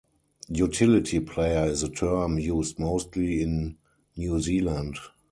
[0.49, 3.77] Utility player is a term used mostly in
[4.17, 4.97] New Zealand.